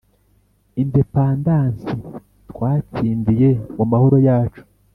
[0.81, 1.93] Indepandansi
[2.49, 4.61] twatsindiye mu mahoro yacu